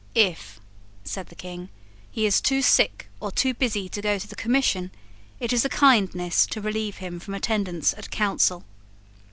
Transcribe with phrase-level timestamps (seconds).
[0.15, 0.59] "If,"
[1.03, 1.69] said the King,
[2.09, 4.89] "he is too sick or too busy to go to the Commission,
[5.39, 8.63] it is a kindness to relieve him from attendance at Council."